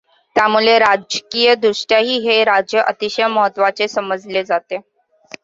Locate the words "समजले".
3.89-4.43